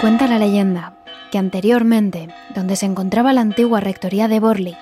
[0.00, 0.92] Cuenta la leyenda
[1.32, 4.76] que anteriormente, donde se encontraba la antigua rectoría de Borley,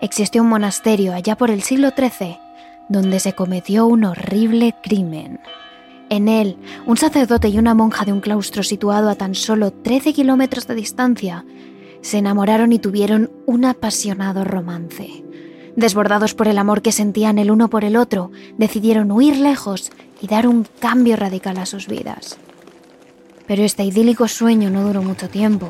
[0.00, 2.38] existió un monasterio allá por el siglo XIII,
[2.88, 5.40] donde se cometió un horrible crimen.
[6.10, 10.12] En él, un sacerdote y una monja de un claustro situado a tan solo 13
[10.12, 11.44] kilómetros de distancia
[12.00, 15.24] se enamoraron y tuvieron un apasionado romance.
[15.74, 19.90] Desbordados por el amor que sentían el uno por el otro, decidieron huir lejos
[20.20, 22.38] y dar un cambio radical a sus vidas.
[23.46, 25.68] Pero este idílico sueño no duró mucho tiempo,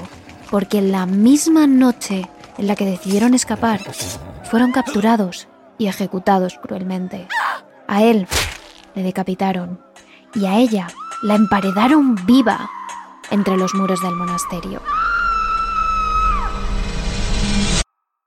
[0.51, 3.81] porque en la misma noche en la que decidieron escapar,
[4.45, 7.27] fueron capturados y ejecutados cruelmente.
[7.89, 8.27] A él
[8.95, 9.81] le decapitaron
[10.35, 10.89] y a ella
[11.23, 12.71] la emparedaron viva
[13.31, 14.83] entre los muros del monasterio.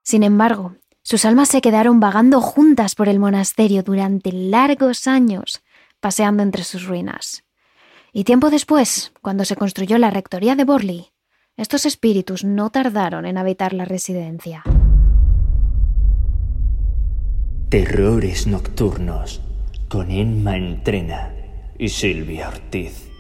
[0.04, 5.62] Sin embargo, sus almas se quedaron vagando juntas por el monasterio durante largos años,
[6.00, 7.45] paseando entre sus ruinas.
[8.18, 11.08] Y tiempo después, cuando se construyó la rectoría de Borley,
[11.58, 14.64] estos espíritus no tardaron en habitar la residencia.
[17.68, 19.42] Terrores Nocturnos
[19.90, 21.34] con Emma Entrena
[21.78, 23.12] y Silvia Ortiz.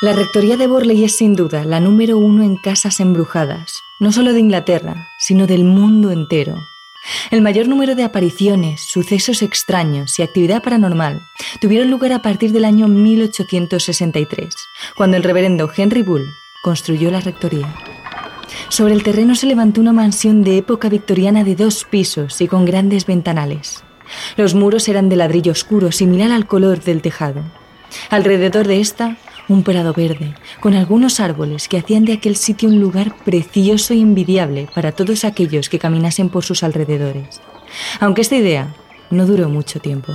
[0.00, 4.32] La Rectoría de Borley es sin duda la número uno en casas embrujadas, no solo
[4.32, 6.54] de Inglaterra, sino del mundo entero.
[7.30, 11.22] El mayor número de apariciones, sucesos extraños y actividad paranormal
[11.60, 14.54] tuvieron lugar a partir del año 1863,
[14.96, 16.26] cuando el reverendo Henry Bull
[16.62, 17.74] construyó la rectoría.
[18.68, 22.64] Sobre el terreno se levantó una mansión de época victoriana de dos pisos y con
[22.64, 23.84] grandes ventanales.
[24.36, 27.42] Los muros eran de ladrillo oscuro, similar al color del tejado.
[28.10, 29.16] Alrededor de esta
[29.48, 34.00] un prado verde, con algunos árboles que hacían de aquel sitio un lugar precioso y
[34.00, 37.40] envidiable para todos aquellos que caminasen por sus alrededores.
[38.00, 38.74] Aunque esta idea
[39.10, 40.12] no duró mucho tiempo.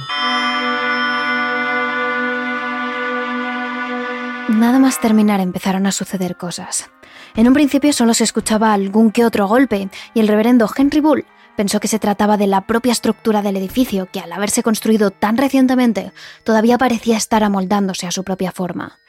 [4.50, 6.90] Nada más terminar empezaron a suceder cosas.
[7.36, 11.26] En un principio solo se escuchaba algún que otro golpe y el reverendo Henry Bull
[11.56, 15.38] Pensó que se trataba de la propia estructura del edificio, que al haberse construido tan
[15.38, 16.12] recientemente,
[16.44, 19.00] todavía parecía estar amoldándose a su propia forma.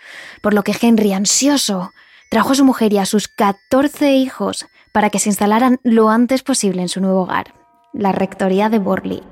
[0.43, 1.93] Por lo que Henry, ansioso,
[2.31, 6.43] trajo a su mujer y a sus 14 hijos para que se instalaran lo antes
[6.43, 7.55] posible en su nuevo hogar,
[7.93, 9.23] la rectoría de Borley.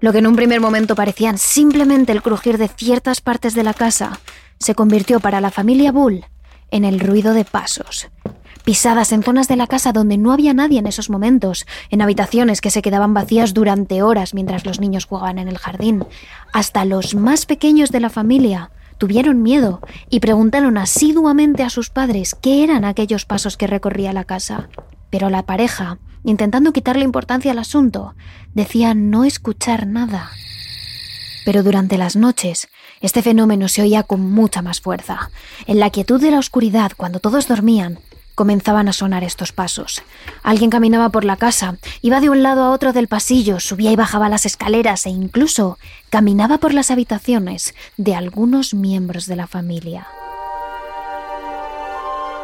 [0.00, 3.74] Lo que en un primer momento parecían simplemente el crujir de ciertas partes de la
[3.74, 4.20] casa,
[4.60, 6.24] se convirtió para la familia Bull
[6.70, 8.08] en el ruido de pasos,
[8.68, 12.60] pisadas en zonas de la casa donde no había nadie en esos momentos, en habitaciones
[12.60, 16.04] que se quedaban vacías durante horas mientras los niños jugaban en el jardín.
[16.52, 19.80] Hasta los más pequeños de la familia tuvieron miedo
[20.10, 24.68] y preguntaron asiduamente a sus padres qué eran aquellos pasos que recorría la casa.
[25.08, 28.16] Pero la pareja, intentando quitarle importancia al asunto,
[28.52, 30.28] decía no escuchar nada.
[31.46, 32.68] Pero durante las noches,
[33.00, 35.30] este fenómeno se oía con mucha más fuerza.
[35.66, 38.00] En la quietud de la oscuridad, cuando todos dormían,
[38.38, 40.00] comenzaban a sonar estos pasos.
[40.44, 43.96] Alguien caminaba por la casa, iba de un lado a otro del pasillo, subía y
[43.96, 45.76] bajaba las escaleras e incluso
[46.08, 50.06] caminaba por las habitaciones de algunos miembros de la familia.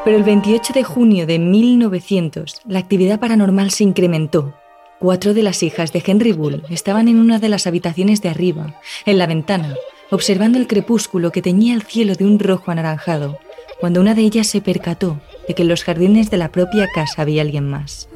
[0.04, 4.52] Pero el 28 de junio de 1900, la actividad paranormal se incrementó.
[4.98, 8.80] Cuatro de las hijas de Henry Bull estaban en una de las habitaciones de arriba,
[9.06, 9.76] en la ventana,
[10.10, 13.38] observando el crepúsculo que teñía el cielo de un rojo anaranjado,
[13.78, 17.22] cuando una de ellas se percató de que en los jardines de la propia casa
[17.22, 18.08] había alguien más.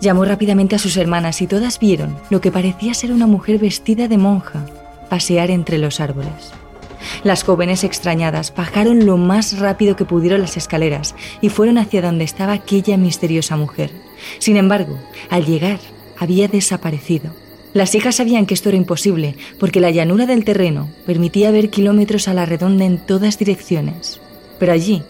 [0.00, 4.08] Llamó rápidamente a sus hermanas y todas vieron lo que parecía ser una mujer vestida
[4.08, 4.66] de monja
[5.08, 6.52] pasear entre los árboles.
[7.22, 12.24] Las jóvenes extrañadas bajaron lo más rápido que pudieron las escaleras y fueron hacia donde
[12.24, 13.90] estaba aquella misteriosa mujer.
[14.38, 14.98] Sin embargo,
[15.30, 15.78] al llegar,
[16.18, 17.30] había desaparecido.
[17.74, 22.28] Las hijas sabían que esto era imposible porque la llanura del terreno permitía ver kilómetros
[22.28, 24.20] a la redonda en todas direcciones.
[24.58, 25.02] Pero allí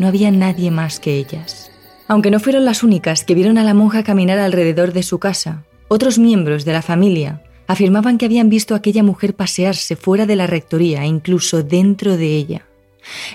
[0.00, 1.70] no había nadie más que ellas.
[2.08, 5.64] Aunque no fueron las únicas que vieron a la monja caminar alrededor de su casa,
[5.88, 10.36] otros miembros de la familia afirmaban que habían visto a aquella mujer pasearse fuera de
[10.36, 12.66] la rectoría e incluso dentro de ella.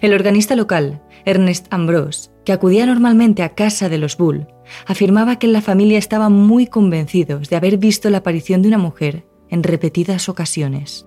[0.01, 4.47] El organista local, Ernest Ambrose, que acudía normalmente a casa de los Bull,
[4.87, 9.25] afirmaba que la familia estaban muy convencidos de haber visto la aparición de una mujer
[9.49, 11.05] en repetidas ocasiones.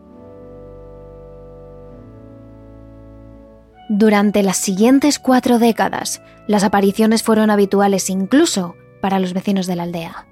[3.88, 9.84] Durante las siguientes cuatro décadas, las apariciones fueron habituales incluso para los vecinos de la
[9.84, 10.26] aldea.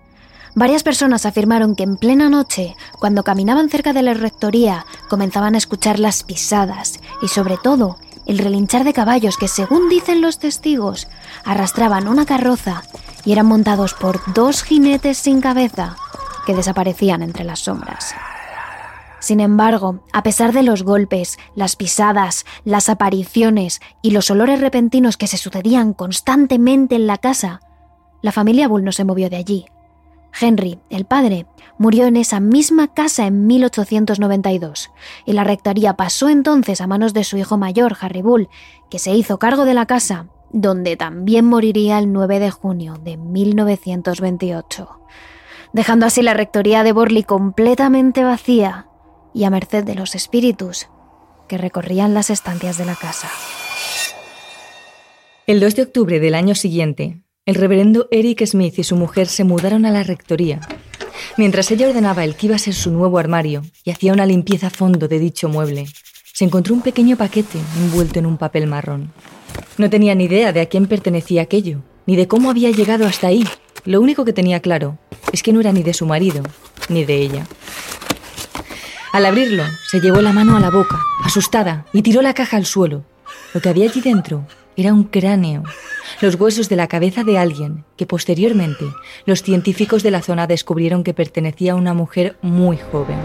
[0.54, 5.58] Varias personas afirmaron que en plena noche, cuando caminaban cerca de la rectoría, comenzaban a
[5.58, 11.08] escuchar las pisadas y sobre todo el relinchar de caballos que, según dicen los testigos,
[11.44, 12.82] arrastraban una carroza
[13.24, 15.96] y eran montados por dos jinetes sin cabeza
[16.44, 18.14] que desaparecían entre las sombras.
[19.18, 25.16] Sin embargo, a pesar de los golpes, las pisadas, las apariciones y los olores repentinos
[25.16, 27.60] que se sucedían constantemente en la casa,
[28.22, 29.66] la familia Bull no se movió de allí.
[30.38, 31.46] Henry, el padre,
[31.78, 34.90] murió en esa misma casa en 1892
[35.24, 38.48] y la rectoría pasó entonces a manos de su hijo mayor, Harry Bull,
[38.90, 43.16] que se hizo cargo de la casa, donde también moriría el 9 de junio de
[43.16, 45.00] 1928,
[45.72, 48.88] dejando así la rectoría de Borley completamente vacía
[49.36, 50.88] y a merced de los espíritus
[51.46, 53.30] que recorrían las estancias de la casa.
[55.46, 59.44] El 2 de octubre del año siguiente, el reverendo Eric Smith y su mujer se
[59.44, 60.60] mudaron a la rectoría.
[61.36, 64.68] Mientras ella ordenaba el que iba a ser su nuevo armario y hacía una limpieza
[64.68, 65.86] a fondo de dicho mueble,
[66.32, 69.12] se encontró un pequeño paquete envuelto en un papel marrón.
[69.76, 73.26] No tenía ni idea de a quién pertenecía aquello, ni de cómo había llegado hasta
[73.26, 73.46] ahí.
[73.84, 74.98] Lo único que tenía claro
[75.30, 76.42] es que no era ni de su marido,
[76.88, 77.46] ni de ella.
[79.16, 82.66] Al abrirlo, se llevó la mano a la boca, asustada, y tiró la caja al
[82.66, 83.06] suelo.
[83.54, 84.46] Lo que había allí dentro
[84.76, 85.62] era un cráneo,
[86.20, 88.84] los huesos de la cabeza de alguien que posteriormente
[89.24, 93.18] los científicos de la zona descubrieron que pertenecía a una mujer muy joven.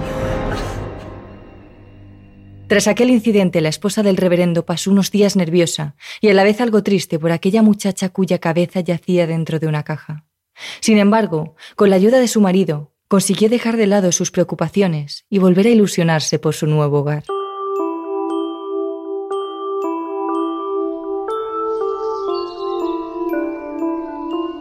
[2.69, 6.61] Tras aquel incidente, la esposa del reverendo pasó unos días nerviosa y a la vez
[6.61, 10.23] algo triste por aquella muchacha cuya cabeza yacía dentro de una caja.
[10.79, 15.39] Sin embargo, con la ayuda de su marido, consiguió dejar de lado sus preocupaciones y
[15.39, 17.25] volver a ilusionarse por su nuevo hogar.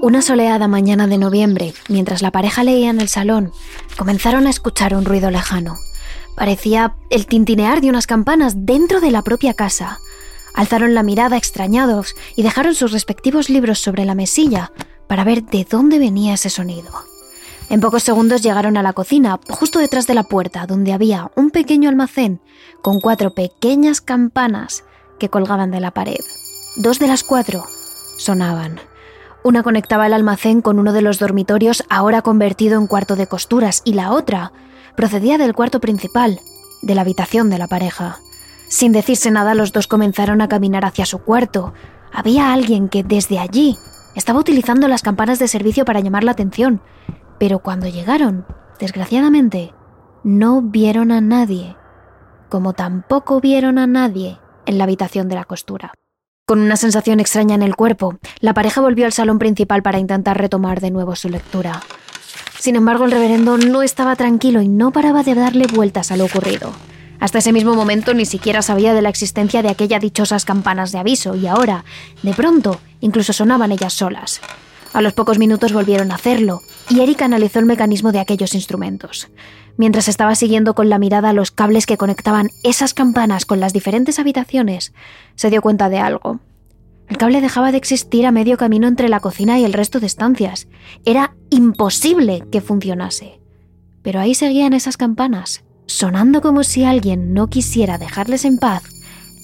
[0.03, 3.53] Una soleada mañana de noviembre, mientras la pareja leía en el salón,
[3.97, 5.79] comenzaron a escuchar un ruido lejano.
[6.35, 10.01] Parecía el tintinear de unas campanas dentro de la propia casa.
[10.55, 14.73] Alzaron la mirada extrañados y dejaron sus respectivos libros sobre la mesilla
[15.07, 17.10] para ver de dónde venía ese sonido.
[17.71, 21.53] En pocos segundos llegaron a la cocina, justo detrás de la puerta, donde había un
[21.53, 22.41] pequeño almacén
[22.83, 24.83] con cuatro pequeñas campanas
[25.21, 26.19] que colgaban de la pared.
[26.75, 27.63] Dos de las cuatro
[28.19, 28.81] sonaban.
[29.45, 33.83] Una conectaba el almacén con uno de los dormitorios ahora convertido en cuarto de costuras
[33.85, 34.51] y la otra
[34.97, 36.41] procedía del cuarto principal,
[36.83, 38.19] de la habitación de la pareja.
[38.67, 41.73] Sin decirse nada, los dos comenzaron a caminar hacia su cuarto.
[42.13, 43.79] Había alguien que desde allí
[44.17, 46.81] estaba utilizando las campanas de servicio para llamar la atención,
[47.41, 48.45] pero cuando llegaron,
[48.79, 49.73] desgraciadamente,
[50.23, 51.75] no vieron a nadie,
[52.51, 55.95] como tampoco vieron a nadie en la habitación de la costura.
[56.47, 60.37] Con una sensación extraña en el cuerpo, la pareja volvió al salón principal para intentar
[60.37, 61.81] retomar de nuevo su lectura.
[62.59, 66.27] Sin embargo, el reverendo no estaba tranquilo y no paraba de darle vueltas a lo
[66.27, 66.73] ocurrido.
[67.21, 70.99] Hasta ese mismo momento ni siquiera sabía de la existencia de aquellas dichosas campanas de
[70.99, 71.87] aviso y ahora,
[72.23, 74.43] de pronto, incluso sonaban ellas solas.
[74.93, 79.29] A los pocos minutos volvieron a hacerlo, y Eric analizó el mecanismo de aquellos instrumentos.
[79.77, 84.19] Mientras estaba siguiendo con la mirada los cables que conectaban esas campanas con las diferentes
[84.19, 84.93] habitaciones,
[85.37, 86.41] se dio cuenta de algo.
[87.09, 90.07] El cable dejaba de existir a medio camino entre la cocina y el resto de
[90.07, 90.69] estancias.
[91.05, 93.41] Era imposible que funcionase.
[94.03, 98.83] Pero ahí seguían esas campanas, sonando como si alguien no quisiera dejarles en paz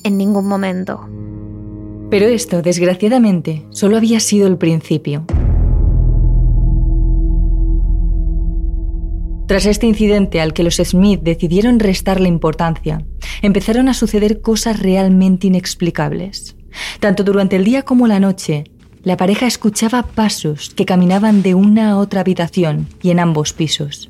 [0.04, 1.08] en ningún momento.
[2.10, 5.24] Pero esto, desgraciadamente, solo había sido el principio.
[9.46, 13.04] Tras este incidente al que los Smith decidieron restarle importancia,
[13.42, 16.56] empezaron a suceder cosas realmente inexplicables.
[16.98, 18.64] Tanto durante el día como la noche,
[19.04, 24.08] la pareja escuchaba pasos que caminaban de una a otra habitación y en ambos pisos.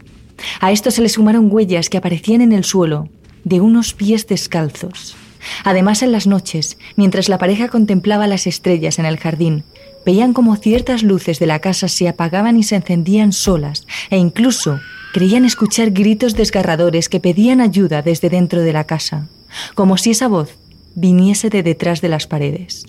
[0.60, 3.10] A esto se le sumaron huellas que aparecían en el suelo
[3.44, 5.16] de unos pies descalzos.
[5.64, 9.64] Además, en las noches, mientras la pareja contemplaba las estrellas en el jardín,
[10.06, 14.78] veían como ciertas luces de la casa se apagaban y se encendían solas, e incluso
[15.12, 19.28] creían escuchar gritos desgarradores que pedían ayuda desde dentro de la casa,
[19.74, 20.56] como si esa voz
[20.94, 22.86] viniese de detrás de las paredes.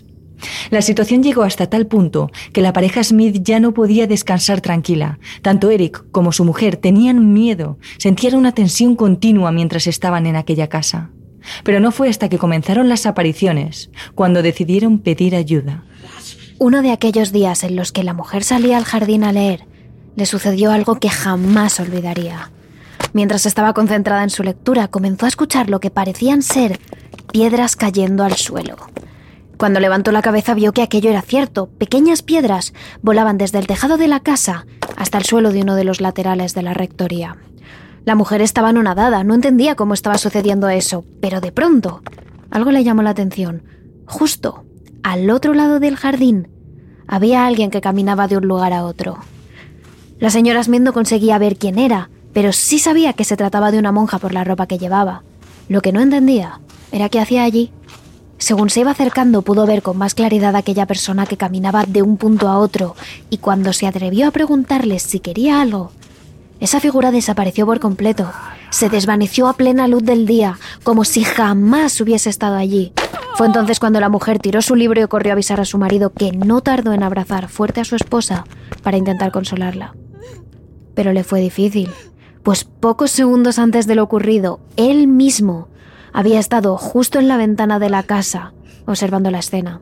[0.69, 5.17] La situación llegó hasta tal punto que la pareja Smith ya no podía descansar tranquila.
[5.41, 10.67] Tanto Eric como su mujer tenían miedo, sentían una tensión continua mientras estaban en aquella
[10.67, 11.09] casa.
[11.63, 15.83] Pero no fue hasta que comenzaron las apariciones cuando decidieron pedir ayuda.
[16.59, 19.65] Uno de aquellos días en los que la mujer salía al jardín a leer,
[20.15, 22.49] le sucedió algo que jamás olvidaría.
[23.13, 26.79] Mientras estaba concentrada en su lectura, comenzó a escuchar lo que parecían ser
[27.31, 28.75] piedras cayendo al suelo.
[29.57, 31.67] Cuando levantó la cabeza vio que aquello era cierto.
[31.77, 32.73] Pequeñas piedras
[33.03, 36.55] volaban desde el tejado de la casa hasta el suelo de uno de los laterales
[36.55, 37.37] de la rectoría.
[38.03, 42.01] La mujer estaba anonadada, no entendía cómo estaba sucediendo eso, pero de pronto
[42.49, 43.61] algo le llamó la atención.
[44.05, 44.63] Justo
[45.03, 46.49] al otro lado del jardín
[47.07, 49.17] había alguien que caminaba de un lugar a otro.
[50.19, 53.79] La señora Smith no conseguía ver quién era, pero sí sabía que se trataba de
[53.79, 55.23] una monja por la ropa que llevaba.
[55.69, 56.59] Lo que no entendía
[56.91, 57.71] era qué hacía allí.
[58.37, 62.03] Según se iba acercando pudo ver con más claridad a aquella persona que caminaba de
[62.03, 62.95] un punto a otro
[63.29, 65.91] y cuando se atrevió a preguntarle si quería algo,
[66.59, 68.31] esa figura desapareció por completo.
[68.71, 72.93] Se desvaneció a plena luz del día, como si jamás hubiese estado allí.
[73.35, 76.11] Fue entonces cuando la mujer tiró su libro y corrió a avisar a su marido
[76.11, 78.45] que no tardó en abrazar fuerte a su esposa
[78.81, 79.95] para intentar consolarla.
[80.95, 81.91] Pero le fue difícil,
[82.41, 85.67] pues pocos segundos antes de lo ocurrido, él mismo
[86.11, 88.53] había estado justo en la ventana de la casa,
[88.87, 89.81] observando la escena,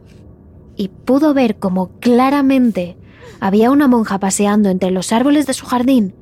[0.76, 2.98] y pudo ver como claramente
[3.40, 6.14] había una monja paseando entre los árboles de su jardín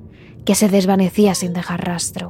[0.46, 2.30] que se desvanecía sin dejar rastro.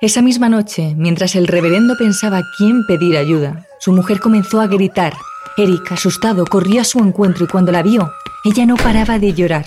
[0.00, 5.14] Esa misma noche, mientras el reverendo pensaba quién pedir ayuda, su mujer comenzó a gritar.
[5.56, 8.12] Eric, asustado, corrió a su encuentro y cuando la vio,
[8.44, 9.66] ella no paraba de llorar.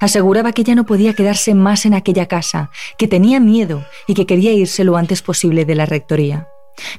[0.00, 4.24] Aseguraba que ya no podía quedarse más en aquella casa, que tenía miedo y que
[4.26, 6.48] quería irse lo antes posible de la rectoría.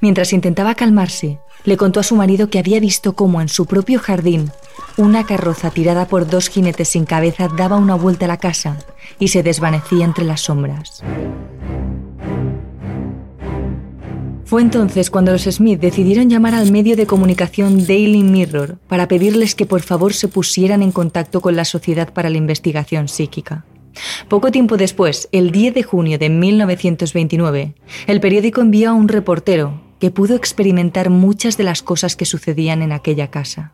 [0.01, 3.99] Mientras intentaba calmarse, le contó a su marido que había visto cómo en su propio
[3.99, 4.51] jardín
[4.97, 8.77] una carroza tirada por dos jinetes sin cabeza daba una vuelta a la casa
[9.19, 11.03] y se desvanecía entre las sombras.
[14.45, 19.55] Fue entonces cuando los Smith decidieron llamar al medio de comunicación Daily Mirror para pedirles
[19.55, 23.65] que por favor se pusieran en contacto con la Sociedad para la Investigación Psíquica.
[24.27, 27.73] Poco tiempo después, el 10 de junio de 1929,
[28.07, 32.81] el periódico envió a un reportero que pudo experimentar muchas de las cosas que sucedían
[32.81, 33.73] en aquella casa.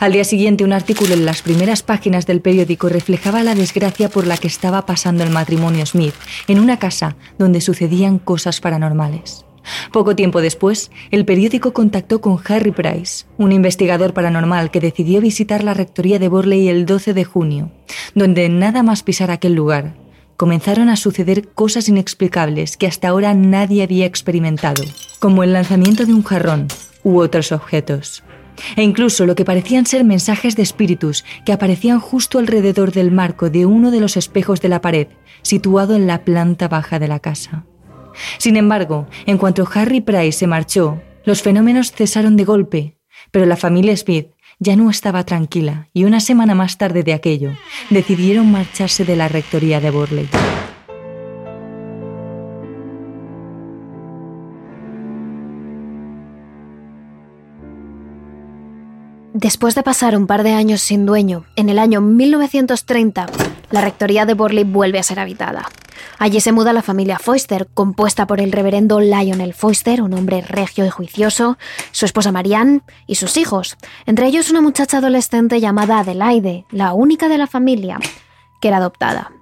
[0.00, 4.26] Al día siguiente, un artículo en las primeras páginas del periódico reflejaba la desgracia por
[4.26, 6.14] la que estaba pasando el matrimonio Smith
[6.48, 9.44] en una casa donde sucedían cosas paranormales.
[9.92, 15.64] Poco tiempo después, el periódico contactó con Harry Price, un investigador paranormal que decidió visitar
[15.64, 17.70] la rectoría de Borley el 12 de junio,
[18.14, 19.94] donde nada más pisar aquel lugar,
[20.36, 24.84] comenzaron a suceder cosas inexplicables que hasta ahora nadie había experimentado,
[25.18, 26.68] como el lanzamiento de un jarrón
[27.02, 28.22] u otros objetos.
[28.76, 33.50] E incluso lo que parecían ser mensajes de espíritus que aparecían justo alrededor del marco
[33.50, 35.08] de uno de los espejos de la pared,
[35.42, 37.64] situado en la planta baja de la casa.
[38.38, 42.98] Sin embargo, en cuanto Harry Price se marchó, los fenómenos cesaron de golpe,
[43.30, 47.52] pero la familia Smith ya no estaba tranquila y una semana más tarde de aquello
[47.90, 50.28] decidieron marcharse de la rectoría de Borley.
[59.38, 63.26] Después de pasar un par de años sin dueño, en el año 1930,
[63.70, 65.68] la rectoría de Borley vuelve a ser habitada.
[66.18, 70.86] Allí se muda la familia Foister, compuesta por el reverendo Lionel Foister, un hombre regio
[70.86, 71.58] y juicioso,
[71.90, 73.76] su esposa Marianne y sus hijos,
[74.06, 77.98] entre ellos una muchacha adolescente llamada Adelaide, la única de la familia
[78.62, 79.32] que era adoptada.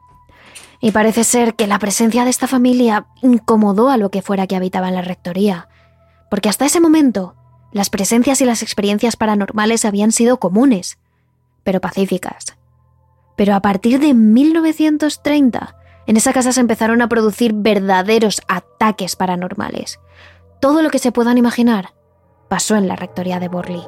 [0.80, 4.56] Y parece ser que la presencia de esta familia incomodó a lo que fuera que
[4.56, 5.68] habitaba en la rectoría,
[6.30, 7.36] porque hasta ese momento
[7.74, 10.96] las presencias y las experiencias paranormales habían sido comunes,
[11.64, 12.56] pero pacíficas.
[13.36, 15.76] Pero a partir de 1930,
[16.06, 19.98] en esa casa se empezaron a producir verdaderos ataques paranormales.
[20.60, 21.94] Todo lo que se puedan imaginar
[22.48, 23.82] pasó en la rectoría de Borley.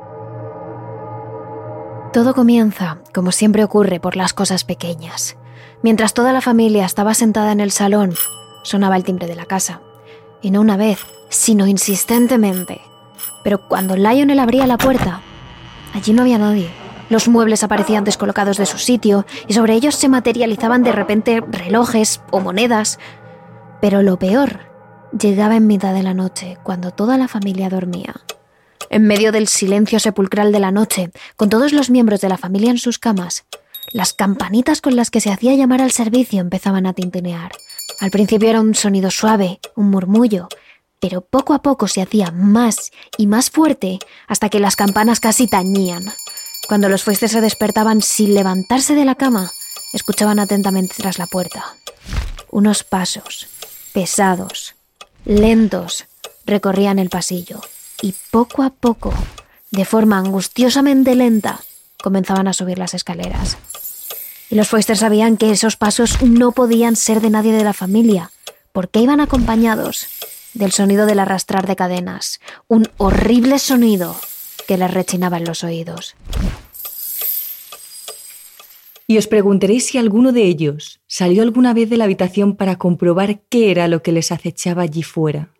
[2.12, 5.36] Todo comienza, como siempre ocurre, por las cosas pequeñas.
[5.82, 8.14] Mientras toda la familia estaba sentada en el salón,
[8.64, 9.80] sonaba el timbre de la casa.
[10.42, 12.80] Y no una vez, sino insistentemente.
[13.46, 15.20] Pero cuando Lionel abría la puerta,
[15.94, 16.68] allí no había nadie.
[17.08, 22.22] Los muebles aparecían descolocados de su sitio y sobre ellos se materializaban de repente relojes
[22.32, 22.98] o monedas.
[23.80, 24.62] Pero lo peor
[25.16, 28.16] llegaba en mitad de la noche, cuando toda la familia dormía.
[28.90, 32.72] En medio del silencio sepulcral de la noche, con todos los miembros de la familia
[32.72, 33.44] en sus camas,
[33.92, 37.52] las campanitas con las que se hacía llamar al servicio empezaban a tintinear.
[38.00, 40.48] Al principio era un sonido suave, un murmullo,
[41.00, 45.46] pero poco a poco se hacía más y más fuerte hasta que las campanas casi
[45.46, 46.12] tañían.
[46.68, 49.52] Cuando los fuestes se despertaban sin levantarse de la cama,
[49.92, 51.64] escuchaban atentamente tras la puerta.
[52.50, 53.46] Unos pasos,
[53.92, 54.74] pesados,
[55.24, 56.06] lentos,
[56.44, 57.60] recorrían el pasillo
[58.02, 59.12] y poco a poco,
[59.70, 61.60] de forma angustiosamente lenta,
[62.02, 63.56] comenzaban a subir las escaleras.
[64.48, 68.30] Y los Foster sabían que esos pasos no podían ser de nadie de la familia,
[68.72, 70.06] porque iban acompañados
[70.56, 74.16] del sonido del arrastrar de cadenas, un horrible sonido
[74.66, 76.16] que les rechinaba en los oídos.
[79.06, 83.40] Y os preguntaréis si alguno de ellos salió alguna vez de la habitación para comprobar
[83.48, 85.50] qué era lo que les acechaba allí fuera.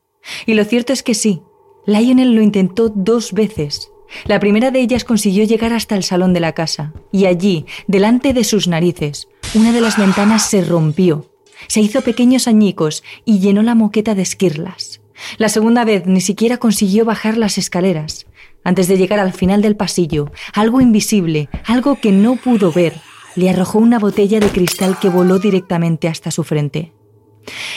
[0.47, 1.43] Y lo cierto es que sí,
[1.87, 3.93] Lionel lo intentó dos veces,
[4.25, 8.33] La primera de ellas consiguió llegar hasta el salón de la casa, y allí, delante
[8.33, 11.26] de sus narices, una de las ventanas se rompió,
[11.68, 15.00] se hizo pequeños añicos y llenó la moqueta de esquirlas.
[15.38, 18.26] La segunda vez ni siquiera consiguió bajar las escaleras.
[18.64, 22.94] Antes de llegar al final del pasillo, algo invisible, algo que no pudo ver,
[23.37, 26.92] le arrojó una botella de cristal que voló directamente hasta su frente.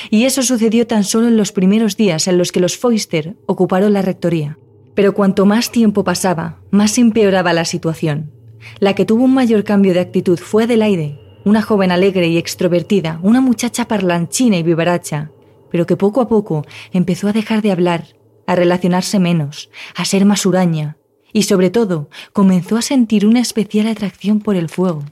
[0.09, 3.93] Y eso sucedió tan solo en los primeros días en los que los Foister ocuparon
[3.93, 4.57] la rectoría.
[4.95, 8.31] Pero cuanto más tiempo pasaba, más empeoraba la situación.
[8.79, 13.19] La que tuvo un mayor cambio de actitud fue Adelaide, una joven alegre y extrovertida,
[13.23, 15.31] una muchacha parlanchina y vivaracha,
[15.71, 18.15] pero que poco a poco empezó a dejar de hablar,
[18.47, 20.97] a relacionarse menos, a ser más huraña,
[21.31, 25.03] y sobre todo comenzó a sentir una especial atracción por el fuego.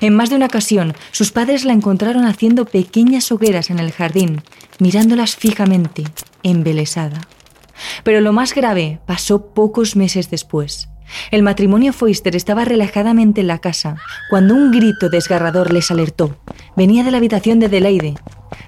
[0.00, 4.42] En más de una ocasión, sus padres la encontraron haciendo pequeñas hogueras en el jardín,
[4.78, 6.04] mirándolas fijamente,
[6.42, 7.22] embelesada.
[8.04, 10.88] Pero lo más grave pasó pocos meses después.
[11.30, 13.96] El matrimonio Foister estaba relajadamente en la casa
[14.30, 16.36] cuando un grito desgarrador les alertó.
[16.76, 18.14] Venía de la habitación de Adelaide.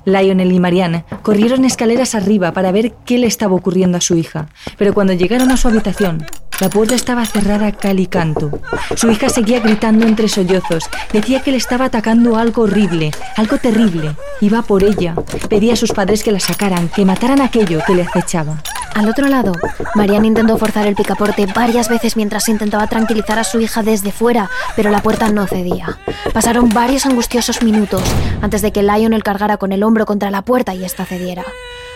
[0.04, 4.48] Lionel y Marianne corrieron escaleras arriba para ver qué le estaba ocurriendo a su hija,
[4.78, 6.24] pero cuando llegaron a su habitación,
[6.60, 8.50] la puerta estaba cerrada cal y canto.
[8.94, 10.84] Su hija seguía gritando entre sollozos.
[11.12, 14.16] Decía que le estaba atacando algo horrible, algo terrible.
[14.40, 15.14] Iba por ella.
[15.48, 18.62] Pedía a sus padres que la sacaran, que mataran aquello que le acechaba.
[18.94, 19.52] Al otro lado,
[19.94, 24.48] Marianne intentó forzar el picaporte varias veces mientras intentaba tranquilizar a su hija desde fuera,
[24.74, 25.98] pero la puerta no cedía.
[26.32, 28.02] Pasaron varios angustiosos minutos
[28.40, 31.44] antes de que Lionel cargara con el hombro contra la puerta y ésta cediera.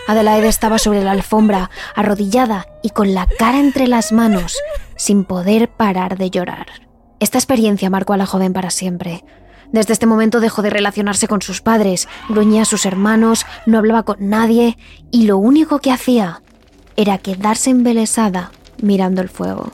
[0.07, 4.57] Adelaide estaba sobre la alfombra, arrodillada y con la cara entre las manos,
[4.95, 6.67] sin poder parar de llorar.
[7.19, 9.23] Esta experiencia marcó a la joven para siempre.
[9.71, 14.03] Desde este momento dejó de relacionarse con sus padres, gruñía a sus hermanos, no hablaba
[14.03, 14.77] con nadie
[15.11, 16.41] y lo único que hacía
[16.97, 19.71] era quedarse embelesada mirando el fuego.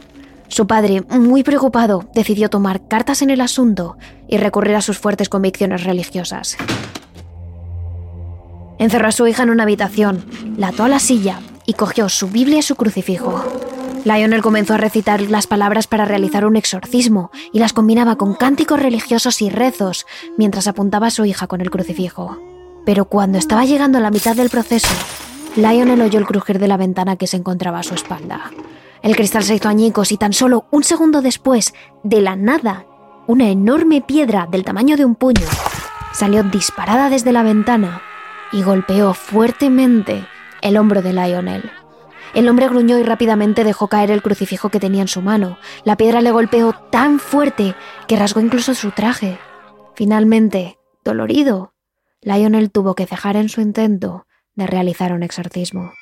[0.50, 5.30] Su padre, muy preocupado, decidió tomar cartas en el asunto y recurrir a sus fuertes
[5.30, 6.58] convicciones religiosas.
[8.80, 10.26] Encerró a su hija en una habitación,
[10.58, 13.44] la ató a la silla y cogió su Biblia y su crucifijo.
[14.06, 18.80] Lionel comenzó a recitar las palabras para realizar un exorcismo y las combinaba con cánticos
[18.80, 20.06] religiosos y rezos
[20.38, 22.38] mientras apuntaba a su hija con el crucifijo.
[22.86, 24.94] Pero cuando estaba llegando a la mitad del proceso,
[25.56, 28.52] Lionel oyó el crujir de la ventana que se encontraba a su espalda.
[29.02, 32.86] El cristal se hizo añicos y tan solo un segundo después, de la nada,
[33.28, 35.46] una enorme piedra del tamaño de un puño
[36.14, 38.02] salió disparada desde la ventana
[38.52, 40.26] y golpeó fuertemente
[40.62, 41.72] el hombro de Lionel.
[42.34, 45.58] El hombre gruñó y rápidamente dejó caer el crucifijo que tenía en su mano.
[45.84, 47.76] La piedra le golpeó tan fuerte
[48.08, 49.40] que rasgó incluso su traje.
[49.96, 51.74] Finalmente, dolorido,
[52.22, 55.94] Lionel tuvo que cejar en su intento de realizar un exorcismo.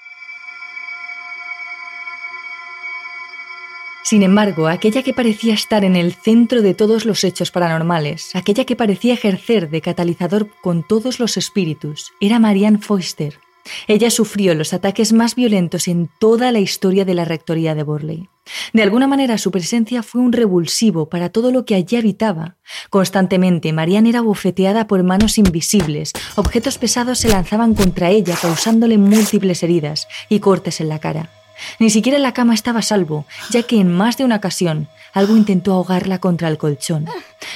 [4.05, 8.63] Sin embargo, aquella que parecía estar en el centro de todos los hechos paranormales, aquella
[8.63, 13.39] que parecía ejercer de catalizador con todos los espíritus, era Marianne Foister.
[13.87, 18.29] Ella sufrió los ataques más violentos en toda la historia de la rectoría de Borley.
[18.73, 22.57] De alguna manera su presencia fue un revulsivo para todo lo que allí habitaba.
[22.91, 29.63] Constantemente Marianne era bofeteada por manos invisibles, objetos pesados se lanzaban contra ella causándole múltiples
[29.63, 31.31] heridas y cortes en la cara.
[31.79, 35.73] Ni siquiera la cama estaba salvo, ya que en más de una ocasión algo intentó
[35.73, 37.05] ahogarla contra el colchón.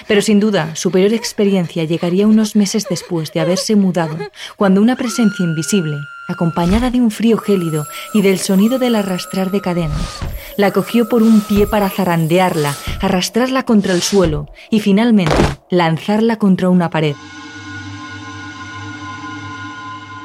[0.07, 4.17] Pero sin duda, su peor experiencia llegaría unos meses después de haberse mudado,
[4.55, 5.97] cuando una presencia invisible,
[6.29, 10.19] acompañada de un frío gélido y del sonido del arrastrar de cadenas,
[10.57, 15.35] la cogió por un pie para zarandearla, arrastrarla contra el suelo y finalmente
[15.69, 17.15] lanzarla contra una pared.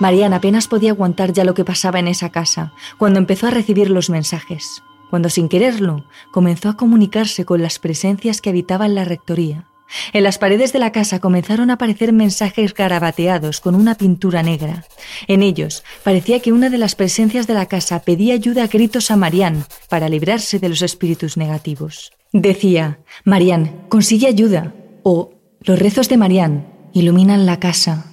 [0.01, 3.91] Mariana apenas podía aguantar ya lo que pasaba en esa casa, cuando empezó a recibir
[3.91, 9.69] los mensajes, cuando sin quererlo comenzó a comunicarse con las presencias que habitaban la rectoría.
[10.13, 14.85] En las paredes de la casa comenzaron a aparecer mensajes garabateados con una pintura negra.
[15.29, 19.11] En ellos parecía que una de las presencias de la casa pedía ayuda a gritos
[19.11, 22.13] a Marianne para librarse de los espíritus negativos.
[22.33, 24.75] Decía, Marianne, consigue ayuda.
[25.05, 28.07] O, los rezos de Marianne iluminan la casa.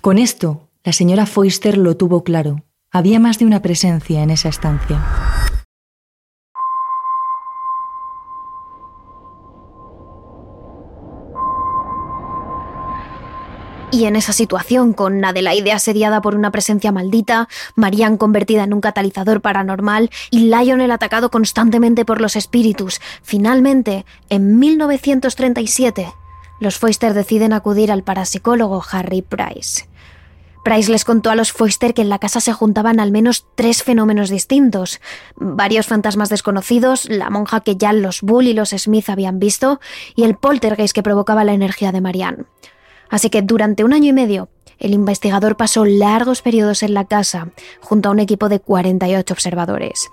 [0.00, 2.62] Con esto, la señora Foister lo tuvo claro.
[2.92, 5.04] Había más de una presencia en esa estancia.
[13.90, 18.80] Y en esa situación, con Adelaide asediada por una presencia maldita, Marianne convertida en un
[18.80, 26.12] catalizador paranormal y Lionel atacado constantemente por los espíritus, finalmente, en 1937,
[26.60, 29.88] los Foister deciden acudir al parapsicólogo Harry Price.
[30.66, 33.84] Price les contó a los Foister que en la casa se juntaban al menos tres
[33.84, 35.00] fenómenos distintos.
[35.36, 39.78] Varios fantasmas desconocidos, la monja que ya los Bull y los Smith habían visto,
[40.16, 42.46] y el poltergeist que provocaba la energía de Marianne.
[43.08, 44.48] Así que durante un año y medio,
[44.80, 47.50] el investigador pasó largos periodos en la casa
[47.80, 50.08] junto a un equipo de 48 observadores.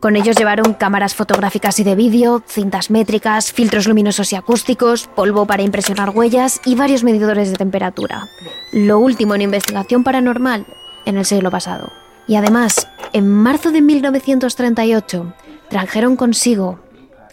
[0.00, 5.46] Con ellos llevaron cámaras fotográficas y de vídeo, cintas métricas, filtros luminosos y acústicos, polvo
[5.46, 8.28] para impresionar huellas y varios medidores de temperatura.
[8.74, 10.66] Lo último en investigación paranormal
[11.04, 11.92] en el siglo pasado.
[12.26, 15.32] Y además, en marzo de 1938,
[15.68, 16.80] trajeron consigo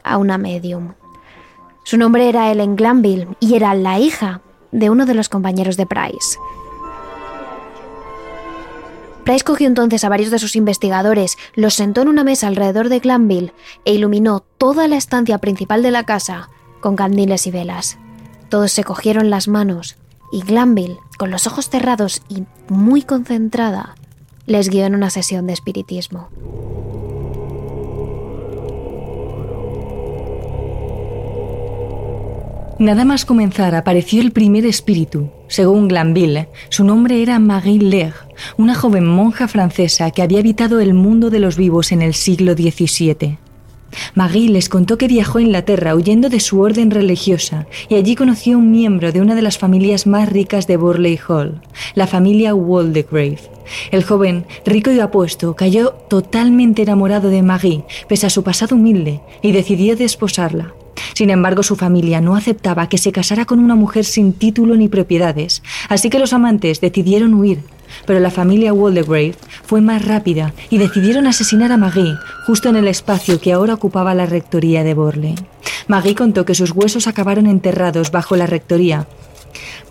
[0.03, 0.93] a una medium.
[1.83, 5.87] Su nombre era Ellen Glanville y era la hija de uno de los compañeros de
[5.87, 6.37] Price.
[9.23, 12.99] Price cogió entonces a varios de sus investigadores, los sentó en una mesa alrededor de
[12.99, 16.49] Glanville e iluminó toda la estancia principal de la casa
[16.81, 17.97] con candiles y velas.
[18.49, 19.97] Todos se cogieron las manos
[20.31, 23.95] y Glanville, con los ojos cerrados y muy concentrada,
[24.45, 26.29] les guió en una sesión de espiritismo.
[32.79, 35.29] Nada más comenzar apareció el primer espíritu.
[35.47, 38.15] Según Glanville, su nombre era Marie Lair,
[38.57, 42.53] una joven monja francesa que había habitado el mundo de los vivos en el siglo
[42.53, 43.37] XVII.
[44.13, 48.55] Marie les contó que viajó a Inglaterra huyendo de su orden religiosa y allí conoció
[48.55, 51.61] a un miembro de una de las familias más ricas de Burley Hall,
[51.95, 53.39] la familia Waldegrave.
[53.91, 59.21] El joven, rico y apuesto, cayó totalmente enamorado de Marie, pese a su pasado humilde,
[59.41, 60.73] y decidió desposarla.
[61.13, 64.87] Sin embargo, su familia no aceptaba que se casara con una mujer sin título ni
[64.87, 67.59] propiedades, así que los amantes decidieron huir.
[68.05, 72.15] Pero la familia Waldegrave fue más rápida y decidieron asesinar a Maggie
[72.47, 75.35] justo en el espacio que ahora ocupaba la rectoría de Borley.
[75.87, 79.07] Maggie contó que sus huesos acabaron enterrados bajo la rectoría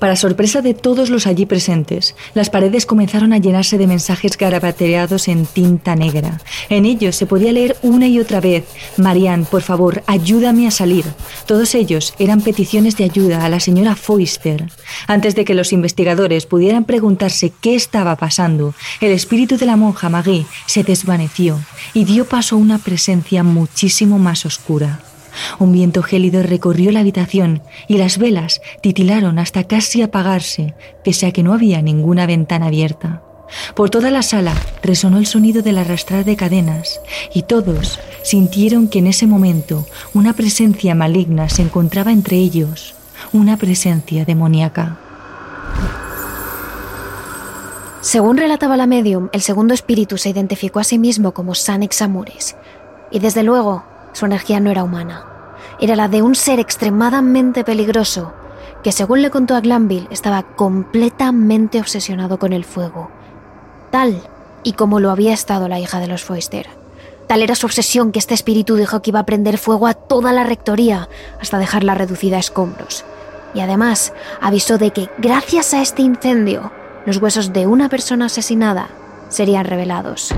[0.01, 5.29] para sorpresa de todos los allí presentes, las paredes comenzaron a llenarse de mensajes garabateados
[5.29, 6.41] en tinta negra.
[6.71, 8.65] En ellos se podía leer una y otra vez,
[8.97, 11.05] Marianne, por favor, ayúdame a salir.
[11.47, 14.67] Todos ellos eran peticiones de ayuda a la señora Foister.
[15.07, 20.09] Antes de que los investigadores pudieran preguntarse qué estaba pasando, el espíritu de la monja
[20.09, 21.61] Maggie se desvaneció
[21.93, 25.01] y dio paso a una presencia muchísimo más oscura.
[25.59, 31.33] Un viento gélido recorrió la habitación y las velas titilaron hasta casi apagarse, pese a
[31.33, 33.23] que no había ninguna ventana abierta.
[33.75, 37.01] Por toda la sala resonó el sonido del arrastrar de cadenas
[37.35, 42.95] y todos sintieron que en ese momento una presencia maligna se encontraba entre ellos,
[43.33, 44.99] una presencia demoníaca.
[48.01, 52.57] Según relataba la medium, el segundo espíritu se identificó a sí mismo como Sanex Amures,
[53.11, 55.25] y desde luego su energía no era humana.
[55.81, 58.33] Era la de un ser extremadamente peligroso
[58.83, 63.11] que, según le contó a Glanville, estaba completamente obsesionado con el fuego.
[63.91, 64.23] Tal
[64.63, 66.69] y como lo había estado la hija de los Foister.
[67.27, 70.33] Tal era su obsesión que este espíritu dijo que iba a prender fuego a toda
[70.33, 71.09] la rectoría
[71.41, 73.05] hasta dejarla reducida a escombros.
[73.55, 76.73] Y además avisó de que, gracias a este incendio,
[77.07, 78.89] los huesos de una persona asesinada
[79.29, 80.35] serían revelados.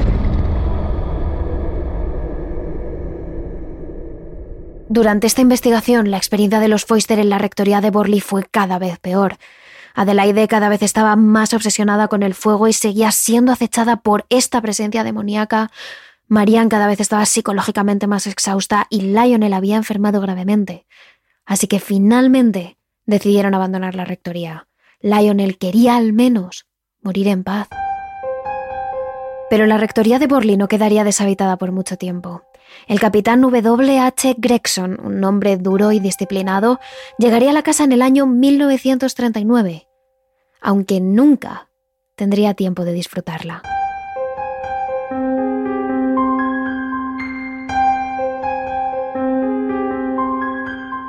[4.92, 8.78] Durante esta investigación, la experiencia de los Foister en la rectoría de Borley fue cada
[8.78, 9.38] vez peor.
[9.94, 14.60] Adelaide cada vez estaba más obsesionada con el fuego y seguía siendo acechada por esta
[14.60, 15.70] presencia demoníaca.
[16.28, 20.84] Marianne cada vez estaba psicológicamente más exhausta y Lionel había enfermado gravemente.
[21.46, 22.76] Así que finalmente
[23.06, 24.68] decidieron abandonar la rectoría.
[25.00, 26.66] Lionel quería al menos
[27.00, 27.68] morir en paz.
[29.48, 32.42] Pero la rectoría de Borley no quedaría deshabitada por mucho tiempo.
[32.88, 33.98] El capitán W.
[33.98, 34.34] H.
[34.38, 36.80] Gregson, un hombre duro y disciplinado,
[37.18, 39.86] llegaría a la casa en el año 1939,
[40.60, 41.68] aunque nunca
[42.16, 43.62] tendría tiempo de disfrutarla.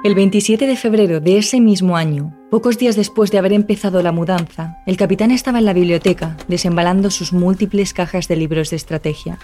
[0.03, 4.11] El 27 de febrero de ese mismo año, pocos días después de haber empezado la
[4.11, 9.39] mudanza, el capitán estaba en la biblioteca desembalando sus múltiples cajas de libros de estrategia.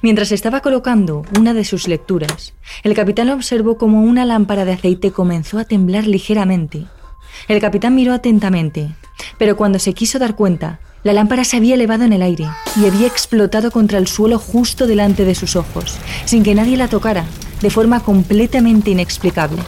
[0.00, 5.10] Mientras estaba colocando una de sus lecturas, el capitán observó como una lámpara de aceite
[5.10, 6.86] comenzó a temblar ligeramente.
[7.48, 8.94] El capitán miró atentamente,
[9.36, 12.46] pero cuando se quiso dar cuenta, la lámpara se había elevado en el aire
[12.80, 16.88] y había explotado contra el suelo justo delante de sus ojos, sin que nadie la
[16.88, 17.26] tocara,
[17.60, 19.60] de forma completamente inexplicable.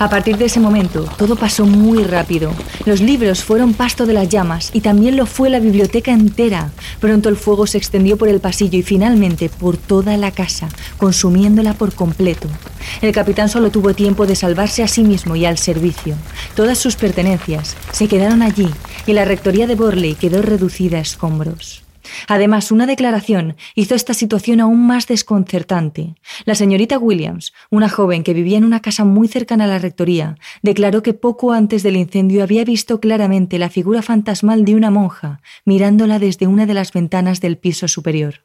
[0.00, 2.52] A partir de ese momento, todo pasó muy rápido.
[2.84, 6.70] Los libros fueron pasto de las llamas y también lo fue la biblioteca entera.
[7.00, 11.74] Pronto el fuego se extendió por el pasillo y finalmente por toda la casa, consumiéndola
[11.74, 12.46] por completo.
[13.02, 16.14] El capitán solo tuvo tiempo de salvarse a sí mismo y al servicio.
[16.54, 18.68] Todas sus pertenencias se quedaron allí
[19.04, 21.87] y la rectoría de Borley quedó reducida a escombros.
[22.26, 26.14] Además, una declaración hizo esta situación aún más desconcertante.
[26.44, 30.36] La señorita Williams, una joven que vivía en una casa muy cercana a la rectoría,
[30.62, 35.40] declaró que poco antes del incendio había visto claramente la figura fantasmal de una monja
[35.64, 38.44] mirándola desde una de las ventanas del piso superior.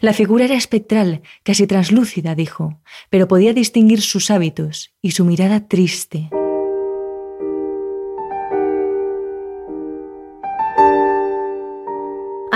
[0.00, 5.66] La figura era espectral, casi translúcida, dijo, pero podía distinguir sus hábitos y su mirada
[5.68, 6.28] triste.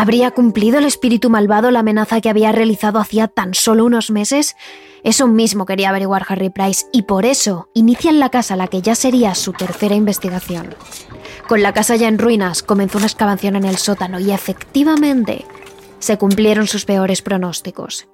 [0.00, 4.54] ¿Habría cumplido el espíritu malvado la amenaza que había realizado hacía tan solo unos meses?
[5.02, 8.80] Eso mismo quería averiguar Harry Price y por eso inicia en la casa la que
[8.80, 10.76] ya sería su tercera investigación.
[11.48, 15.44] Con la casa ya en ruinas, comenzó una excavación en el sótano y efectivamente
[15.98, 18.06] se cumplieron sus peores pronósticos.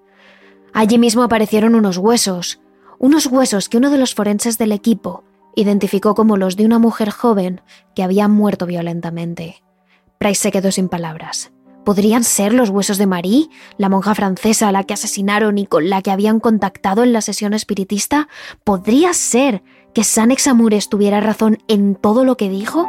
[0.72, 2.62] Allí mismo aparecieron unos huesos,
[2.98, 5.22] unos huesos que uno de los forenses del equipo
[5.54, 7.60] identificó como los de una mujer joven
[7.94, 9.62] que había muerto violentamente.
[10.16, 11.53] Price se quedó sin palabras.
[11.84, 15.90] ¿Podrían ser los huesos de Marie, la monja francesa a la que asesinaron y con
[15.90, 18.28] la que habían contactado en la sesión espiritista?
[18.64, 22.86] ¿Podría ser que Sanex Amures tuviera razón en todo lo que dijo?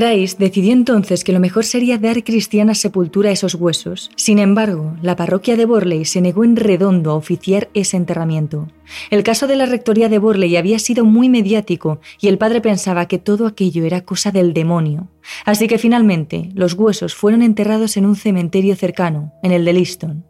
[0.00, 4.10] Price decidió entonces que lo mejor sería dar cristiana sepultura a esos huesos.
[4.16, 8.66] Sin embargo, la parroquia de Borley se negó en redondo a oficiar ese enterramiento.
[9.10, 13.08] El caso de la rectoría de Borley había sido muy mediático y el padre pensaba
[13.08, 15.10] que todo aquello era cosa del demonio.
[15.44, 20.29] Así que finalmente los huesos fueron enterrados en un cementerio cercano, en el de Liston.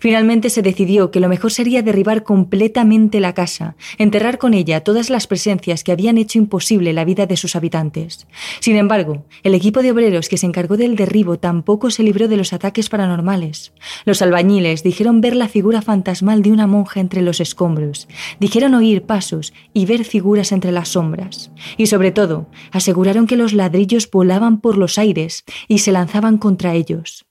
[0.00, 5.10] Finalmente se decidió que lo mejor sería derribar completamente la casa, enterrar con ella todas
[5.10, 8.26] las presencias que habían hecho imposible la vida de sus habitantes.
[8.60, 12.36] Sin embargo, el equipo de obreros que se encargó del derribo tampoco se libró de
[12.36, 13.72] los ataques paranormales.
[14.04, 18.08] Los albañiles dijeron ver la figura fantasmal de una monja entre los escombros,
[18.40, 21.50] dijeron oír pasos y ver figuras entre las sombras.
[21.76, 26.74] Y sobre todo, aseguraron que los ladrillos volaban por los aires y se lanzaban contra
[26.74, 27.25] ellos.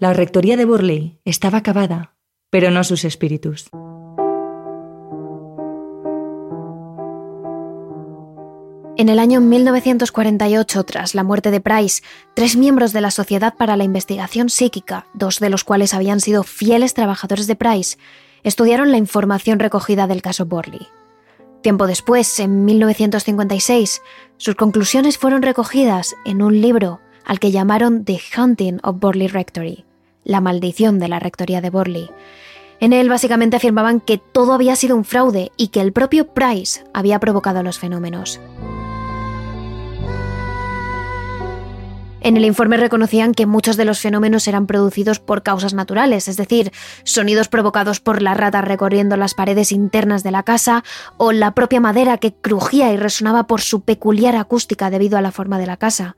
[0.00, 2.14] La rectoría de Borley estaba acabada,
[2.48, 3.68] pero no sus espíritus.
[8.96, 13.76] En el año 1948, tras la muerte de Price, tres miembros de la Sociedad para
[13.76, 17.98] la Investigación Psíquica, dos de los cuales habían sido fieles trabajadores de Price,
[18.42, 20.88] estudiaron la información recogida del caso Borley.
[21.60, 24.00] Tiempo después, en 1956,
[24.38, 29.84] sus conclusiones fueron recogidas en un libro al que llamaron The Hunting of Borley Rectory,
[30.24, 32.10] la maldición de la rectoría de Borley.
[32.80, 36.84] En él básicamente afirmaban que todo había sido un fraude y que el propio Price
[36.94, 38.40] había provocado los fenómenos.
[42.22, 46.36] En el informe reconocían que muchos de los fenómenos eran producidos por causas naturales, es
[46.36, 46.70] decir,
[47.02, 50.84] sonidos provocados por la rata recorriendo las paredes internas de la casa
[51.16, 55.32] o la propia madera que crujía y resonaba por su peculiar acústica debido a la
[55.32, 56.16] forma de la casa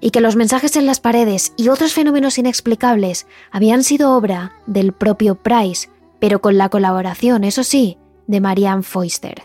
[0.00, 4.92] y que los mensajes en las paredes y otros fenómenos inexplicables habían sido obra del
[4.92, 9.42] propio Price, pero con la colaboración, eso sí, de Marianne Foister.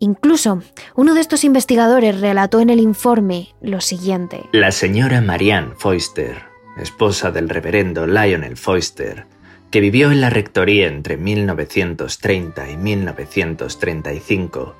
[0.00, 0.62] Incluso,
[0.96, 4.42] uno de estos investigadores relató en el informe lo siguiente.
[4.52, 6.42] La señora Marianne Foister,
[6.78, 9.26] esposa del reverendo Lionel Foister,
[9.70, 14.74] que vivió en la rectoría entre 1930 y 1935,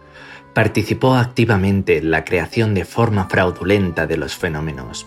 [0.55, 5.07] participó activamente en la creación de forma fraudulenta de los fenómenos.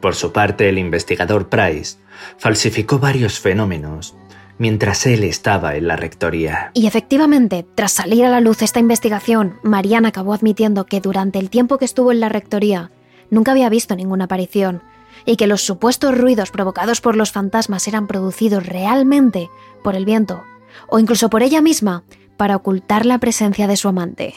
[0.00, 1.98] Por su parte, el investigador Price
[2.38, 4.14] falsificó varios fenómenos
[4.58, 6.70] mientras él estaba en la rectoría.
[6.74, 11.50] Y efectivamente, tras salir a la luz esta investigación, Mariana acabó admitiendo que durante el
[11.50, 12.90] tiempo que estuvo en la rectoría
[13.30, 14.82] nunca había visto ninguna aparición
[15.24, 19.50] y que los supuestos ruidos provocados por los fantasmas eran producidos realmente
[19.82, 20.44] por el viento
[20.88, 22.04] o incluso por ella misma
[22.36, 24.34] para ocultar la presencia de su amante.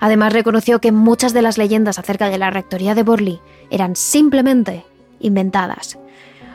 [0.00, 4.84] Además reconoció que muchas de las leyendas acerca de la rectoría de Borley eran simplemente
[5.20, 5.98] inventadas.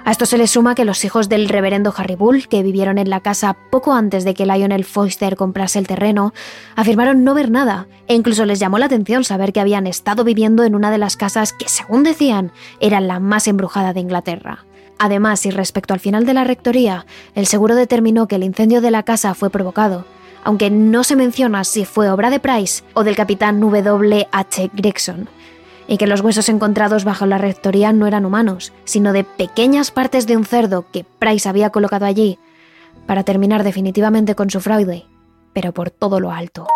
[0.06, 3.10] A esto se le suma que los hijos del reverendo Harry Bull, que vivieron en
[3.10, 6.34] la casa poco antes de que Lionel Foster comprase el terreno,
[6.76, 10.65] afirmaron no ver nada, e incluso les llamó la atención saber que habían estado viviendo
[10.65, 14.65] en una de las casas que, según decían, era la más embrujada de Inglaterra.
[15.00, 18.91] Además, y respecto al final de la rectoría, el seguro determinó que el incendio de
[18.91, 20.06] la casa fue provocado,
[20.43, 24.27] aunque no se menciona si fue obra de Price o del capitán W.
[24.32, 24.71] H.
[24.73, 25.29] Gregson,
[25.88, 30.27] y que los huesos encontrados bajo la rectoría no eran humanos, sino de pequeñas partes
[30.27, 32.39] de un cerdo que Price había colocado allí
[33.06, 35.06] para terminar definitivamente con su fraude,
[35.53, 36.67] pero por todo lo alto.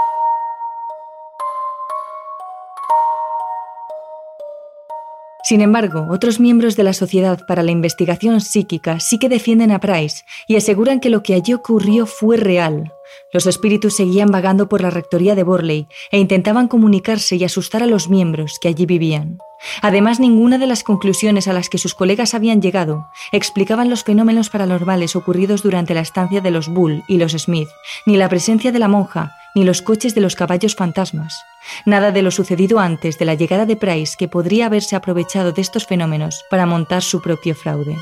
[5.47, 9.79] Sin embargo, otros miembros de la Sociedad para la Investigación Psíquica sí que defienden a
[9.79, 12.91] Price y aseguran que lo que allí ocurrió fue real.
[13.31, 17.85] Los espíritus seguían vagando por la rectoría de Borley e intentaban comunicarse y asustar a
[17.85, 19.37] los miembros que allí vivían.
[19.81, 24.49] Además, ninguna de las conclusiones a las que sus colegas habían llegado explicaban los fenómenos
[24.49, 27.69] paranormales ocurridos durante la estancia de los Bull y los Smith,
[28.05, 31.43] ni la presencia de la monja, ni los coches de los caballos fantasmas.
[31.85, 35.61] Nada de lo sucedido antes de la llegada de Price que podría haberse aprovechado de
[35.61, 37.97] estos fenómenos para montar su propio fraude.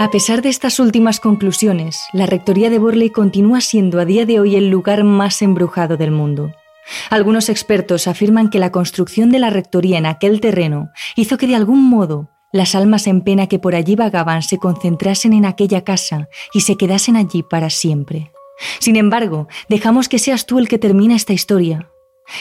[0.00, 4.38] A pesar de estas últimas conclusiones, la Rectoría de Borley continúa siendo a día de
[4.38, 6.52] hoy el lugar más embrujado del mundo.
[7.08, 11.56] Algunos expertos afirman que la construcción de la Rectoría en aquel terreno hizo que de
[11.56, 16.28] algún modo las almas en pena que por allí vagaban se concentrasen en aquella casa
[16.52, 18.30] y se quedasen allí para siempre.
[18.78, 21.90] Sin embargo, dejamos que seas tú el que termina esta historia.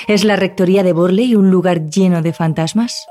[0.08, 3.08] ¿Es la Rectoría de Borley un lugar lleno de fantasmas?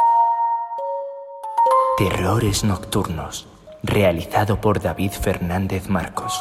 [1.98, 3.48] Terrores Nocturnos,
[3.82, 6.40] realizado por David Fernández Marcos.